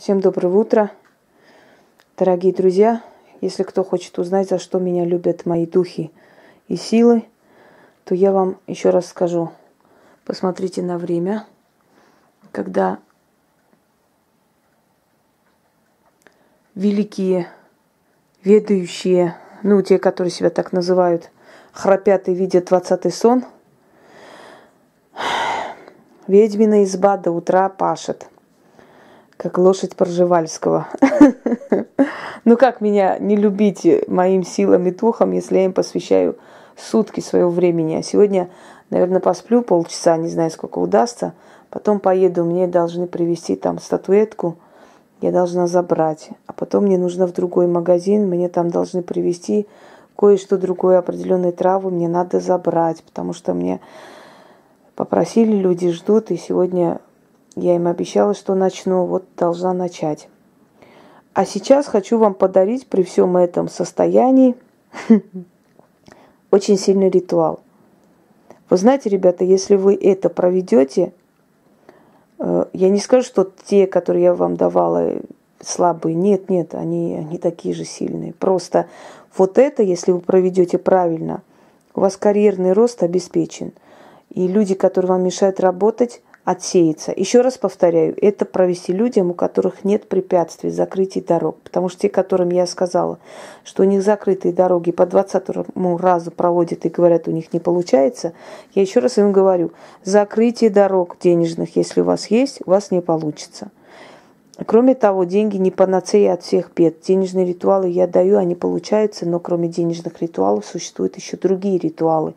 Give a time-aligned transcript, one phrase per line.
[0.00, 0.92] Всем доброго утра,
[2.16, 3.04] дорогие друзья.
[3.42, 6.10] Если кто хочет узнать, за что меня любят мои духи
[6.68, 7.26] и силы,
[8.06, 9.52] то я вам еще раз скажу.
[10.24, 11.44] Посмотрите на время,
[12.50, 12.98] когда
[16.74, 17.50] великие,
[18.42, 21.30] ведающие, ну, те, которые себя так называют,
[21.72, 23.44] храпят и видят двадцатый сон,
[26.26, 28.30] ведьмина изба до утра пашет–
[29.40, 30.88] как лошадь Пржевальского.
[32.46, 36.38] Ну как меня не любить моим силам и духом, если я им посвящаю
[36.74, 37.96] сутки своего времени.
[37.96, 38.48] А сегодня,
[38.88, 41.34] наверное, посплю полчаса, не знаю, сколько удастся.
[41.68, 44.56] Потом поеду, мне должны привезти там статуэтку,
[45.20, 46.30] я должна забрать.
[46.46, 49.66] А потом мне нужно в другой магазин, мне там должны привезти
[50.16, 53.80] кое-что другое, определенные травы мне надо забрать, потому что мне
[54.96, 57.00] попросили, люди ждут, и сегодня
[57.56, 60.28] я им обещала, что начну, вот должна начать.
[61.32, 64.56] А сейчас хочу вам подарить при всем этом состоянии
[66.50, 67.60] очень сильный ритуал.
[68.68, 71.12] Вы знаете, ребята, если вы это проведете,
[72.38, 75.14] э, я не скажу, что те, которые я вам давала,
[75.60, 76.14] слабые.
[76.14, 78.32] Нет, нет, они, они такие же сильные.
[78.32, 78.86] Просто
[79.36, 81.42] вот это, если вы проведете правильно,
[81.94, 83.72] у вас карьерный рост обеспечен.
[84.30, 87.12] И люди, которые вам мешают работать, отсеется.
[87.16, 91.58] Еще раз повторяю, это провести людям, у которых нет препятствий, закрытий дорог.
[91.62, 93.20] Потому что те, которым я сказала,
[93.62, 95.44] что у них закрытые дороги по 20
[96.00, 98.32] разу проводят и говорят, у них не получается,
[98.74, 99.70] я еще раз им говорю,
[100.02, 103.70] закрытие дорог денежных, если у вас есть, у вас не получится.
[104.66, 107.00] Кроме того, деньги не панацея от всех бед.
[107.00, 112.34] Денежные ритуалы я даю, они получаются, но кроме денежных ритуалов существуют еще другие ритуалы,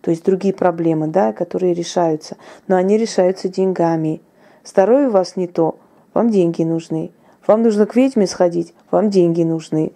[0.00, 2.36] то есть другие проблемы, да, которые решаются.
[2.66, 4.22] Но они решаются деньгами.
[4.64, 5.76] Здоровье у вас не то,
[6.14, 7.10] вам деньги нужны.
[7.46, 9.92] Вам нужно к ведьме сходить, вам деньги нужны.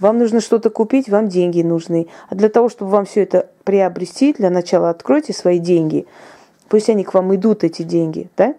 [0.00, 2.06] Вам нужно что-то купить, вам деньги нужны.
[2.28, 6.06] А для того, чтобы вам все это приобрести, для начала откройте свои деньги.
[6.68, 8.54] Пусть они к вам идут, эти деньги, да?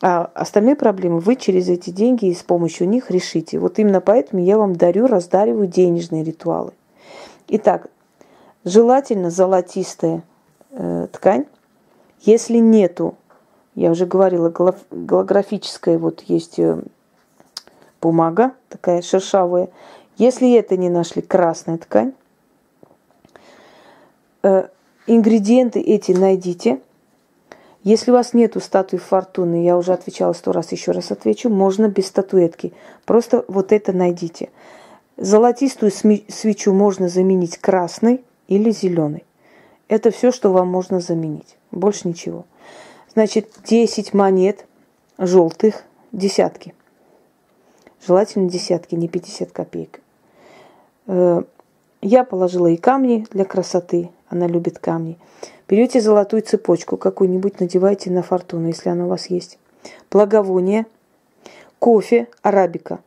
[0.00, 3.58] А остальные проблемы вы через эти деньги и с помощью них решите.
[3.58, 6.72] Вот именно поэтому я вам дарю, раздариваю денежные ритуалы.
[7.48, 7.88] Итак,
[8.64, 10.22] желательно золотистая
[10.70, 11.46] э, ткань.
[12.20, 13.16] Если нету,
[13.74, 14.52] я уже говорила,
[14.90, 16.80] голографическая, вот есть э,
[18.00, 19.68] бумага такая шершавая.
[20.16, 22.12] Если это не нашли, красная ткань.
[24.44, 24.68] Э,
[25.08, 26.80] ингредиенты эти найдите–
[27.84, 31.88] если у вас нету статуи фортуны, я уже отвечала сто раз, еще раз отвечу, можно
[31.88, 32.72] без статуэтки.
[33.04, 34.50] Просто вот это найдите.
[35.16, 39.24] Золотистую свечу можно заменить красной или зеленой.
[39.88, 41.56] Это все, что вам можно заменить.
[41.70, 42.44] Больше ничего.
[43.12, 44.66] Значит, 10 монет
[45.16, 46.74] желтых, десятки.
[48.06, 50.00] Желательно десятки, не 50 копеек.
[51.06, 51.42] Э,
[52.00, 54.10] я положила и камни для красоты.
[54.28, 55.18] Она любит камни.
[55.68, 59.58] Берете золотую цепочку какую-нибудь, надевайте на фортуну, если она у вас есть.
[60.10, 60.86] Благовоние,
[61.78, 63.00] кофе, арабика.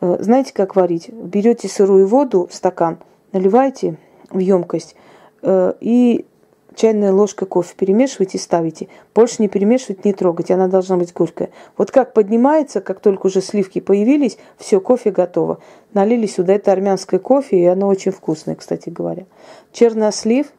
[0.00, 1.10] Э, знаете, как варить?
[1.10, 2.98] Берете сырую воду, стакан,
[3.32, 3.96] наливаете
[4.30, 4.96] в емкость
[5.42, 6.26] э, и
[6.74, 8.88] чайная ложка кофе перемешиваете и ставите.
[9.14, 11.50] Больше не перемешивать, не трогать, она должна быть горькая.
[11.76, 15.58] Вот как поднимается, как только уже сливки появились, все, кофе готово.
[15.94, 19.26] Налили сюда, это армянское кофе, и оно очень вкусное, кстати говоря.
[19.72, 20.46] Чернослив–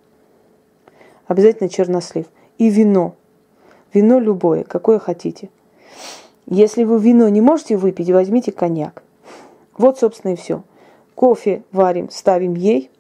[1.32, 2.26] обязательно чернослив.
[2.58, 3.16] И вино.
[3.94, 5.50] Вино любое, какое хотите.
[6.46, 9.04] Если вы вино не можете выпить, возьмите коньяк.
[9.78, 10.64] Вот, собственно, и все.
[11.16, 12.92] Кофе варим, ставим ей.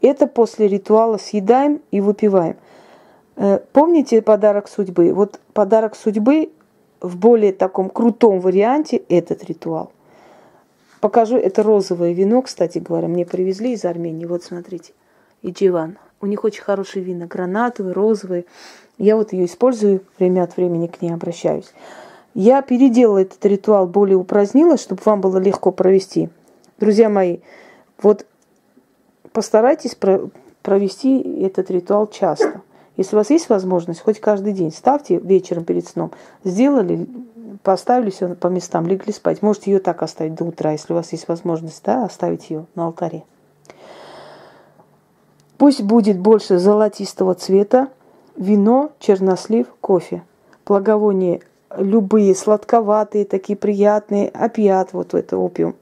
[0.00, 2.56] Это после ритуала съедаем и выпиваем.
[3.36, 5.12] Э, помните подарок судьбы?
[5.12, 6.50] Вот подарок судьбы
[7.00, 9.92] в более таком крутом варианте этот ритуал.
[11.00, 14.26] Покажу, это розовое вино, кстати говоря, мне привезли из Армении.
[14.26, 14.92] Вот смотрите,
[15.42, 15.98] и Дживан.
[16.20, 18.46] У них очень хорошие вина, гранатовые, розовые.
[18.96, 21.72] Я вот ее использую, время от времени к ней обращаюсь.
[22.34, 26.30] Я переделала этот ритуал, более упразднила, чтобы вам было легко провести.
[26.78, 27.38] Друзья мои,
[28.02, 28.26] вот
[29.36, 30.30] постарайтесь про-
[30.62, 32.62] провести этот ритуал часто.
[32.96, 36.12] Если у вас есть возможность, хоть каждый день ставьте вечером перед сном.
[36.42, 37.06] Сделали,
[37.62, 39.42] поставили все по местам, легли спать.
[39.42, 42.86] Можете ее так оставить до утра, если у вас есть возможность, да, оставить ее на
[42.86, 43.24] алтаре.
[45.58, 47.88] Пусть будет больше золотистого цвета,
[48.36, 50.22] вино, чернослив, кофе.
[50.64, 51.40] Благовония
[51.76, 55.74] любые, сладковатые, такие приятные, опиат, вот это опиум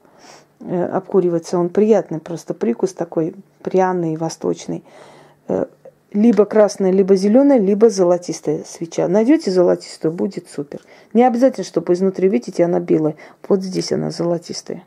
[0.59, 4.83] обкуривается, он приятный, просто прикус такой пряный, восточный.
[5.47, 5.65] Э,
[6.11, 9.07] либо красная, либо зеленая, либо золотистая свеча.
[9.07, 10.81] Найдете золотистую, будет супер.
[11.13, 13.15] Не обязательно, чтобы изнутри, видите, она белая.
[13.47, 14.83] Вот здесь она золотистая.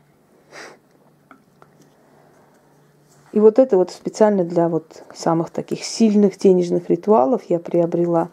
[3.31, 8.29] И вот это вот специально для вот самых таких сильных денежных ритуалов я приобрела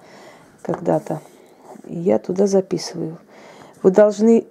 [0.62, 1.20] когда-то.
[1.86, 3.18] И я туда записываю.
[3.82, 4.46] Вы должны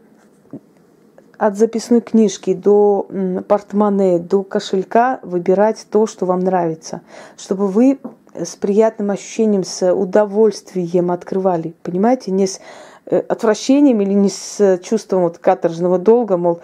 [1.38, 3.08] от записной книжки до
[3.48, 7.02] портмоне, до кошелька выбирать то, что вам нравится,
[7.38, 8.00] чтобы вы
[8.34, 12.60] с приятным ощущением, с удовольствием открывали, понимаете, не с
[13.06, 16.60] э, отвращением или не с чувством вот каторжного долга, мол,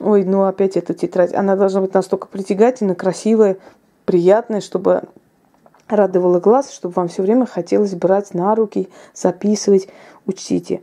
[0.00, 1.34] ой, ну опять эта тетрадь.
[1.34, 3.58] Она должна быть настолько притягательной, красивая,
[4.04, 5.02] приятная, чтобы
[5.88, 9.88] радовала глаз, чтобы вам все время хотелось брать на руки, записывать,
[10.26, 10.82] учтите.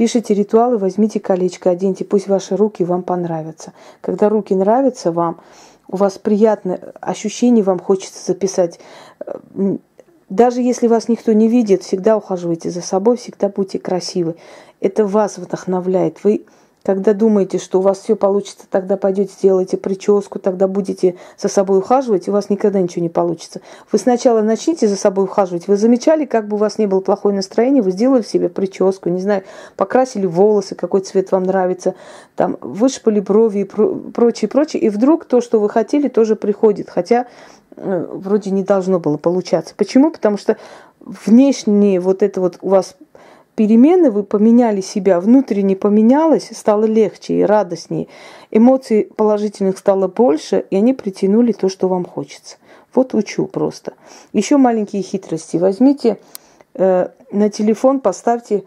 [0.00, 3.74] Пишите ритуалы, возьмите колечко, оденьте, пусть ваши руки вам понравятся.
[4.00, 5.42] Когда руки нравятся вам,
[5.88, 8.80] у вас приятное ощущение, вам хочется записать.
[10.30, 14.36] Даже если вас никто не видит, всегда ухаживайте за собой, всегда будьте красивы.
[14.80, 16.24] Это вас вдохновляет.
[16.24, 16.46] Вы
[16.82, 21.78] когда думаете, что у вас все получится, тогда пойдете, сделаете прическу, тогда будете за собой
[21.78, 23.60] ухаживать, и у вас никогда ничего не получится.
[23.92, 25.68] Вы сначала начните за собой ухаживать.
[25.68, 29.20] Вы замечали, как бы у вас не было плохое настроение, вы сделали себе прическу, не
[29.20, 29.44] знаю,
[29.76, 31.94] покрасили волосы, какой цвет вам нравится,
[32.34, 34.82] там, вышпали брови и прочее, прочее.
[34.82, 36.88] И вдруг то, что вы хотели, тоже приходит.
[36.88, 37.26] Хотя
[37.76, 39.74] э, вроде не должно было получаться.
[39.76, 40.10] Почему?
[40.10, 40.56] Потому что
[41.00, 42.96] внешнее вот это вот у вас
[43.54, 48.08] перемены, вы поменяли себя, внутренне поменялось, стало легче и радостнее.
[48.50, 52.56] Эмоций положительных стало больше, и они притянули то, что вам хочется.
[52.94, 53.92] Вот учу просто.
[54.32, 55.56] Еще маленькие хитрости.
[55.56, 56.18] Возьмите
[56.74, 58.64] э, на телефон, поставьте,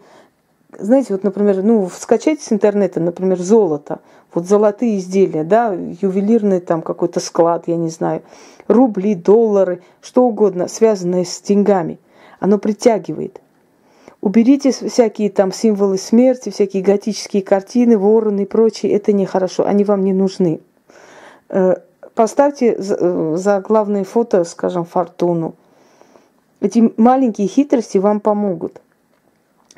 [0.78, 4.00] знаете, вот, например, ну, скачайте с интернета, например, золото.
[4.32, 8.22] Вот золотые изделия, да, ювелирный там какой-то склад, я не знаю,
[8.66, 11.98] рубли, доллары, что угодно, связанное с деньгами.
[12.40, 13.40] Оно притягивает.
[14.24, 18.92] Уберите всякие там символы смерти, всякие готические картины, вороны и прочее.
[18.92, 20.60] Это нехорошо, они вам не нужны.
[21.50, 21.74] Э,
[22.14, 25.56] поставьте э, за главное фото, скажем, фортуну.
[26.62, 28.80] Эти маленькие хитрости вам помогут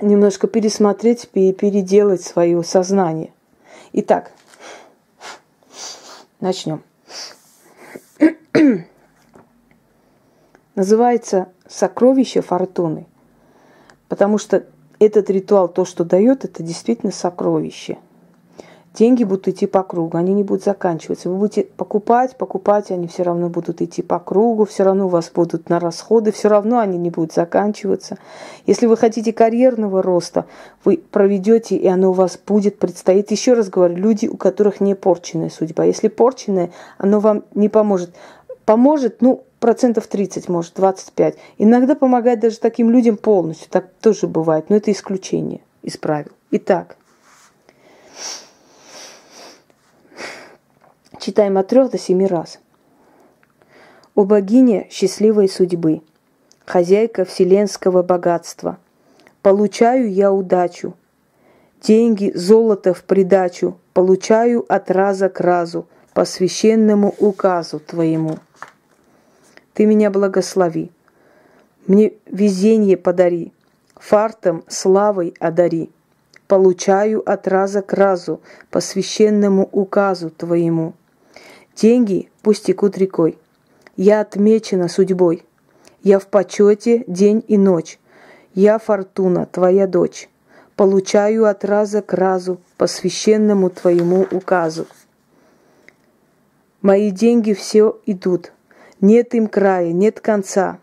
[0.00, 3.32] немножко пересмотреть, переделать свое сознание.
[3.94, 4.30] Итак,
[6.38, 6.84] начнем.
[10.76, 13.06] Называется «Сокровище фортуны».
[14.16, 14.64] Потому что
[14.98, 17.98] этот ритуал, то, что дает, это действительно сокровище.
[18.94, 21.28] Деньги будут идти по кругу, они не будут заканчиваться.
[21.28, 25.30] Вы будете покупать, покупать, они все равно будут идти по кругу, все равно у вас
[25.30, 28.16] будут на расходы, все равно они не будут заканчиваться.
[28.64, 30.46] Если вы хотите карьерного роста,
[30.82, 33.30] вы проведете, и оно у вас будет, предстоит.
[33.30, 35.84] Еще раз говорю, люди, у которых не порченная судьба.
[35.84, 38.14] Если порченная, оно вам не поможет.
[38.64, 41.36] Поможет, ну, процентов 30, может, 25.
[41.58, 43.68] Иногда помогает даже таким людям полностью.
[43.68, 46.30] Так тоже бывает, но это исключение из правил.
[46.52, 46.96] Итак,
[51.18, 52.60] читаем от трех до семи раз.
[54.14, 56.02] О богине счастливой судьбы,
[56.64, 58.78] хозяйка вселенского богатства,
[59.42, 60.94] получаю я удачу,
[61.82, 68.38] деньги, золото в придачу, получаю от раза к разу по священному указу твоему.
[69.76, 70.90] Ты меня благослови.
[71.86, 73.52] Мне везение подари,
[73.94, 75.90] фартом, славой одари.
[76.48, 78.40] Получаю от раза к разу
[78.70, 80.94] по священному указу Твоему.
[81.76, 83.38] Деньги пусть текут рекой.
[83.98, 85.42] Я отмечена судьбой.
[86.02, 87.98] Я в почете день и ночь.
[88.54, 90.30] Я фортуна, Твоя дочь.
[90.74, 94.86] Получаю от раза к разу по священному Твоему указу.
[96.80, 98.52] Мои деньги все идут,
[99.00, 100.78] нет им края, нет конца.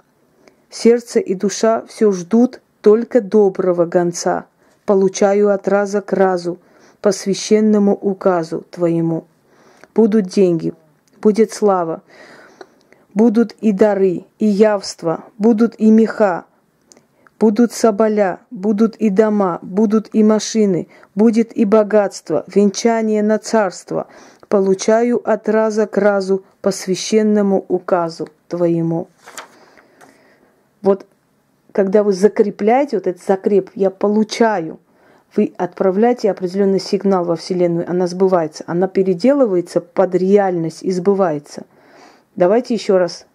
[0.70, 4.46] Сердце и душа все ждут только доброго гонца.
[4.86, 6.60] Получаю от раза к разу
[7.02, 9.26] по священному указу Твоему.
[9.96, 10.74] Будут деньги,
[11.22, 12.02] будет слава,
[13.14, 16.46] будут и дары, и явства, будут и меха,
[17.40, 24.08] будут соболя, будут и дома, будут и машины, будет и богатство, венчание на царство–
[24.54, 29.08] получаю от раза к разу по священному указу твоему.
[30.84, 31.08] Вот
[31.72, 34.80] когда вы закрепляете вот этот закреп, я получаю,
[35.36, 41.64] вы отправляете определенный сигнал во Вселенную, она сбывается, она переделывается под реальность и сбывается.
[42.36, 43.26] Давайте еще раз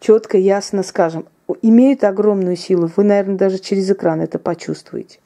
[0.00, 1.26] четко, ясно скажем.
[1.60, 5.18] Имеет огромную силу, вы, наверное, даже через экран это почувствуете.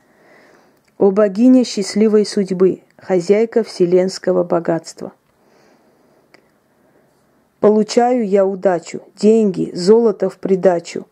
[0.99, 5.13] О богине счастливой судьбы, хозяйка вселенского богатства.
[7.61, 11.07] Получаю я удачу, деньги, золото в придачу.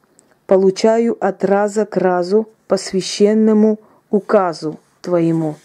[0.47, 3.79] Получаю от раза к разу по священному
[4.11, 5.57] указу Твоему.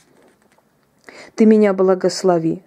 [1.36, 2.63] Ты меня благослови,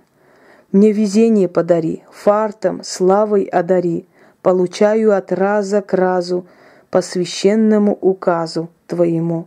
[0.75, 4.07] мне везение подари, фартом, славой одари.
[4.43, 6.47] Получаю от раза к разу
[6.91, 9.47] по священному указу Твоему.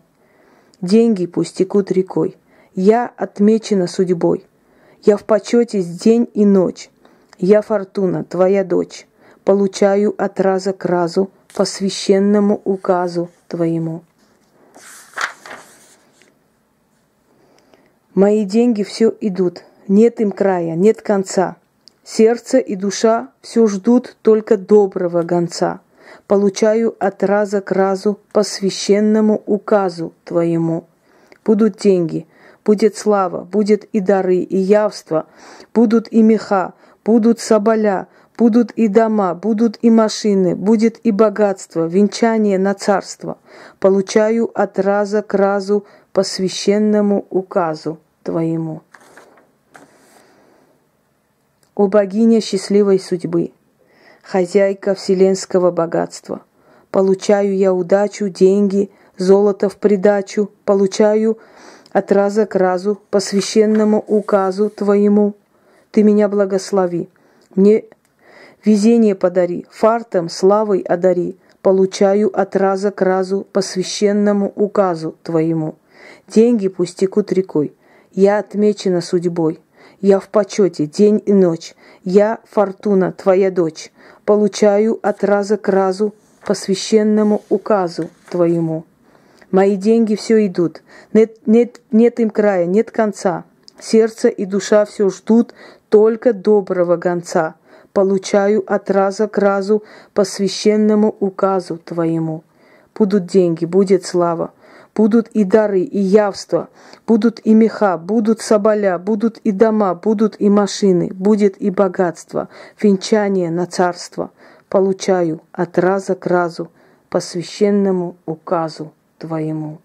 [0.79, 2.37] Деньги пусть текут рекой.
[2.77, 4.45] Я отмечена судьбой.
[5.03, 6.91] Я в почете день и ночь.
[7.39, 9.07] Я Фортуна, твоя дочь.
[9.43, 14.03] Получаю от раза к разу по священному указу Твоему.
[18.13, 21.55] Мои деньги все идут, нет им края, нет конца.
[22.03, 25.81] Сердце и душа все ждут только доброго гонца
[26.27, 30.85] получаю от раза к разу по священному указу Твоему.
[31.43, 32.27] Будут деньги,
[32.67, 35.25] будет слава, будет и дары, и явства,
[35.73, 36.73] будут и меха,
[37.05, 38.07] будут соболя,
[38.37, 43.37] будут и дома, будут и машины, будет и богатство, венчание на царство.
[43.79, 48.81] Получаю от раза к разу по священному указу Твоему.
[51.73, 53.51] О богиня счастливой судьбы,
[54.23, 56.41] хозяйка вселенского богатства.
[56.91, 61.37] Получаю я удачу, деньги, золото в придачу, получаю
[61.97, 65.33] от раза к разу по священному указу Твоему.
[65.89, 67.09] Ты меня благослови.
[67.55, 67.85] Мне
[68.63, 71.39] везение подари, фартом, славой одари.
[71.63, 75.73] Получаю от раза к разу по священному указу Твоему.
[76.27, 77.73] Деньги пусть текут рекой.
[78.11, 79.59] Я отмечена судьбой.
[79.99, 81.73] Я в почете день и ночь.
[82.03, 83.91] Я, Фортуна, твоя дочь
[84.23, 86.13] получаю от раза к разу
[86.45, 88.85] по священному указу Твоему.
[89.51, 93.45] Мои деньги все идут, нет, нет, нет им края, нет конца.
[93.79, 95.53] Сердце и душа все ждут
[95.89, 97.55] только доброго гонца.
[97.93, 102.43] Получаю от раза к разу по священному указу Твоему.
[102.93, 104.51] Будут деньги, будет слава,
[104.93, 106.67] будут и дары, и явства,
[107.07, 112.49] будут и меха, будут соболя, будут и дома, будут и машины, будет и богатство,
[112.81, 114.31] венчание на царство.
[114.67, 116.69] Получаю от раза к разу
[117.09, 119.79] по священному указу Твоему.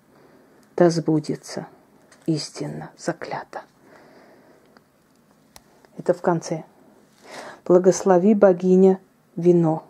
[0.77, 1.67] Да сбудется
[2.27, 3.63] истинно заклято.
[5.99, 6.65] Это в конце.
[7.65, 8.99] Благослови богиня
[9.37, 9.85] вино.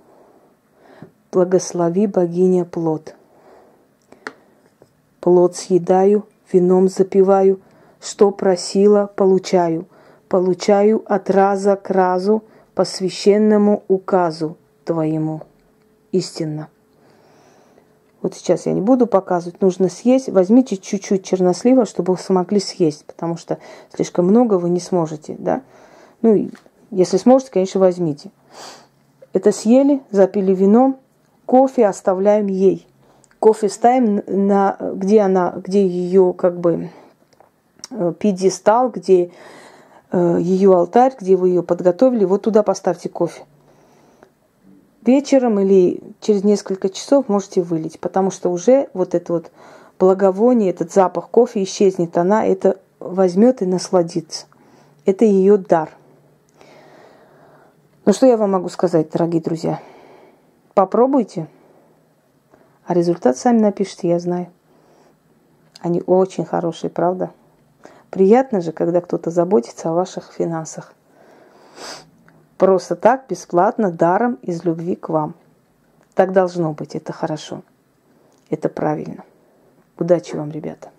[1.30, 3.14] Благослови богиня плод–
[5.22, 7.60] Плод съедаю, вином запиваю,
[8.00, 9.86] что просила, получаю.
[10.28, 12.42] Получаю от раза к разу
[12.74, 15.42] по священному указу твоему.
[16.10, 16.68] Истинно.
[18.22, 20.28] Вот сейчас я не буду показывать, нужно съесть.
[20.28, 23.58] Возьмите чуть-чуть чернослива, чтобы вы смогли съесть, потому что
[23.94, 25.62] слишком много вы не сможете, да.
[26.22, 26.48] Ну,
[26.90, 28.30] если сможете, конечно, возьмите.
[29.32, 30.98] Это съели, запили вином,
[31.46, 32.86] кофе оставляем ей
[33.42, 36.90] кофе ставим на, где она, где ее как бы
[37.90, 39.32] э, пьедестал, где
[40.12, 43.42] э, ее алтарь, где вы ее подготовили, вот туда поставьте кофе.
[45.04, 49.50] Вечером или через несколько часов можете вылить, потому что уже вот это вот
[49.98, 54.46] благовоние, этот запах кофе исчезнет, она это возьмет и насладится.
[55.04, 55.90] Это ее дар.
[58.04, 59.80] Ну что я вам могу сказать, дорогие друзья?
[60.74, 61.48] Попробуйте.
[62.86, 64.48] А результат сами напишите, я знаю.
[65.80, 67.30] Они очень хорошие, правда?
[68.10, 70.94] Приятно же, когда кто-то заботится о ваших финансах.
[72.62, 75.34] Просто так, бесплатно, даром, из любви к вам.
[76.14, 77.62] Так должно быть, это хорошо.
[78.50, 79.24] Это правильно.
[79.98, 80.90] Удачи вам, ребята.